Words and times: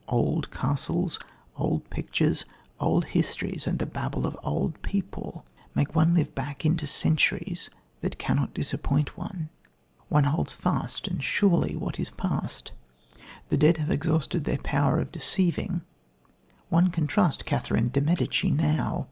Old 0.07 0.49
castles, 0.49 1.19
old 1.55 1.87
pictures, 1.91 2.43
old 2.79 3.05
histories 3.13 3.67
and 3.67 3.77
the 3.77 3.85
babble 3.85 4.25
of 4.25 4.35
old 4.41 4.81
people 4.81 5.45
make 5.75 5.93
one 5.93 6.15
live 6.15 6.33
back 6.33 6.65
into 6.65 6.87
centuries 6.87 7.69
that 7.99 8.17
cannot 8.17 8.51
disappoint 8.55 9.15
one. 9.15 9.51
One 10.09 10.23
holds 10.23 10.53
fast 10.53 11.07
and 11.07 11.21
surely 11.23 11.75
what 11.75 11.99
is 11.99 12.09
past. 12.09 12.71
The 13.49 13.57
dead 13.57 13.77
have 13.77 13.91
exhausted 13.91 14.43
their 14.43 14.57
power 14.57 14.97
of 14.99 15.11
deceiving 15.11 15.81
one 16.69 16.89
can 16.89 17.05
trust 17.05 17.45
Catherine 17.45 17.85
of 17.93 18.03
Medicis 18.03 18.45
now. 18.51 18.99